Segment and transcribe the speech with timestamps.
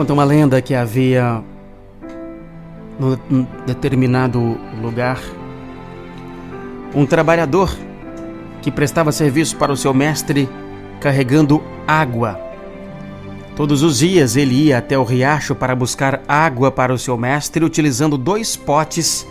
[0.00, 1.44] Conta uma lenda que havia
[2.98, 5.20] num determinado lugar
[6.94, 7.70] um trabalhador
[8.62, 10.48] que prestava serviço para o seu mestre
[11.02, 12.40] carregando água.
[13.54, 17.62] Todos os dias ele ia até o riacho para buscar água para o seu mestre
[17.62, 19.26] utilizando dois potes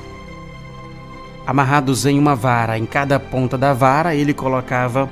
[1.47, 2.77] amarrados em uma vara.
[2.77, 5.09] Em cada ponta da vara ele colocava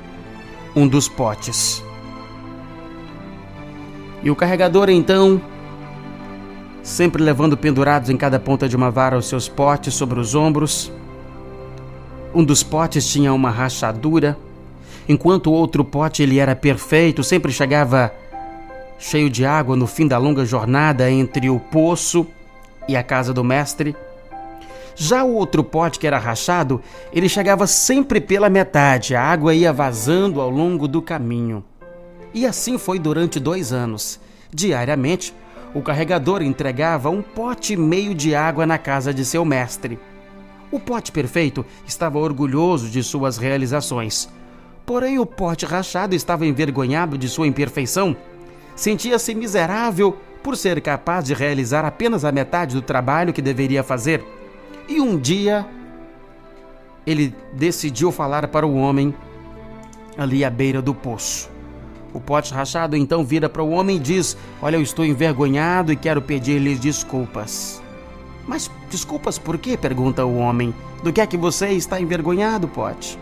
[0.75, 1.86] um dos potes.
[4.23, 5.41] E o carregador então,
[6.81, 10.91] sempre levando pendurados em cada ponta de uma vara os seus potes sobre os ombros,
[12.33, 14.37] um dos potes tinha uma rachadura,
[15.07, 18.11] enquanto o outro pote ele era perfeito, sempre chegava
[18.99, 22.25] cheio de água no fim da longa jornada entre o poço
[22.87, 23.95] e a casa do mestre.
[24.95, 26.81] Já o outro pote que era rachado,
[27.13, 31.63] ele chegava sempre pela metade, a água ia vazando ao longo do caminho.
[32.33, 34.19] E assim foi durante dois anos.
[34.53, 35.33] Diariamente,
[35.73, 39.99] o carregador entregava um pote e meio de água na casa de seu mestre.
[40.71, 44.29] O pote perfeito estava orgulhoso de suas realizações.
[44.85, 48.15] Porém, o pote rachado estava envergonhado de sua imperfeição.
[48.75, 54.23] Sentia-se miserável por ser capaz de realizar apenas a metade do trabalho que deveria fazer.
[54.87, 55.65] E um dia,
[57.05, 59.13] ele decidiu falar para o homem
[60.17, 61.56] ali à beira do poço.
[62.17, 65.95] O pote rachado então vira para o homem e diz: Olha, eu estou envergonhado e
[65.95, 67.79] quero pedir-lhe desculpas.
[68.47, 69.77] Mas desculpas por quê?
[69.77, 70.73] pergunta o homem.
[71.03, 73.19] Do que é que você está envergonhado, Pote?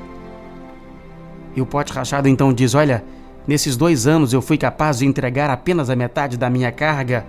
[1.53, 3.03] E o Pote Rachado então diz: Olha,
[3.45, 7.25] nesses dois anos eu fui capaz de entregar apenas a metade da minha carga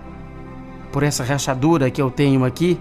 [0.89, 2.79] por essa rachadura que eu tenho aqui,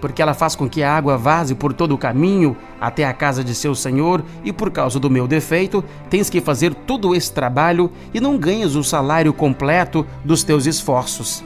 [0.00, 3.44] porque ela faz com que a água vaze por todo o caminho até a casa
[3.44, 7.90] de seu senhor, e por causa do meu defeito, tens que fazer todo esse trabalho
[8.14, 11.44] e não ganhas o salário completo dos teus esforços.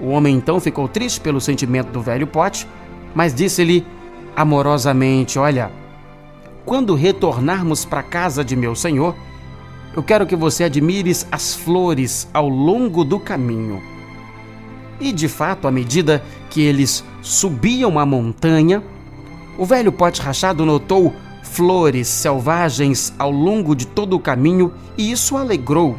[0.00, 2.66] O homem então ficou triste pelo sentimento do velho pote,
[3.14, 3.86] mas disse-lhe
[4.34, 5.70] amorosamente: Olha,
[6.64, 9.14] quando retornarmos para a casa de meu senhor,
[9.94, 13.99] eu quero que você admires as flores ao longo do caminho.
[15.00, 18.82] E de fato, à medida que eles subiam a montanha,
[19.56, 25.36] o velho pote rachado notou flores selvagens ao longo de todo o caminho e isso
[25.36, 25.96] alegrou.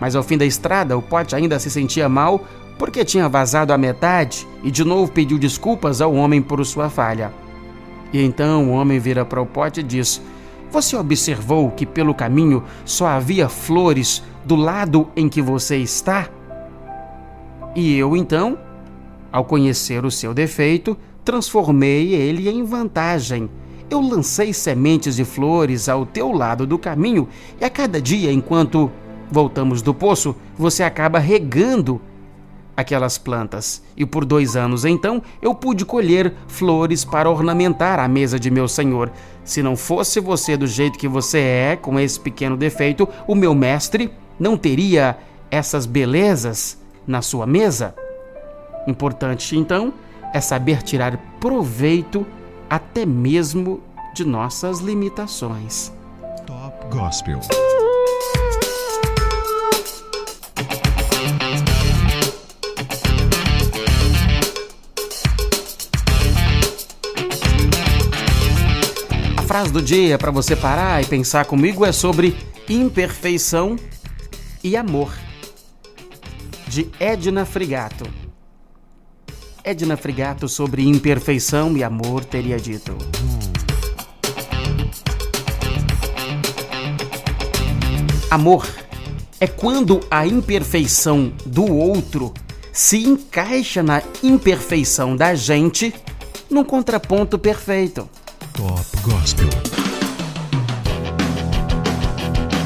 [0.00, 2.44] Mas ao fim da estrada, o pote ainda se sentia mal
[2.78, 7.32] porque tinha vazado a metade e de novo pediu desculpas ao homem por sua falha.
[8.12, 10.20] E então o homem vira para o pote e diz:
[10.70, 16.28] Você observou que pelo caminho só havia flores do lado em que você está?
[17.74, 18.58] E eu então,
[19.32, 23.48] ao conhecer o seu defeito, transformei ele em vantagem.
[23.88, 27.28] Eu lancei sementes de flores ao teu lado do caminho
[27.60, 28.90] e a cada dia, enquanto
[29.30, 32.00] voltamos do poço, você acaba regando
[32.76, 38.38] aquelas plantas, e por dois anos então eu pude colher flores para ornamentar a mesa
[38.38, 39.10] de meu senhor.
[39.44, 43.54] Se não fosse você do jeito que você é, com esse pequeno defeito, o meu
[43.54, 45.18] mestre não teria
[45.50, 47.94] essas belezas na sua mesa.
[48.86, 49.92] Importante então
[50.32, 52.26] é saber tirar proveito
[52.68, 53.82] até mesmo
[54.14, 55.92] de nossas limitações.
[56.46, 57.40] Top Gospel.
[69.52, 72.34] frase do dia para você parar e pensar comigo é sobre
[72.66, 73.76] imperfeição
[74.64, 75.12] e amor,
[76.72, 78.06] de Edna Frigato.
[79.62, 82.96] Edna Frigato sobre imperfeição e amor teria dito.
[88.30, 88.66] Amor
[89.38, 92.32] é quando a imperfeição do outro
[92.72, 95.94] se encaixa na imperfeição da gente
[96.48, 98.08] num contraponto perfeito.
[98.54, 99.81] Top Gospel.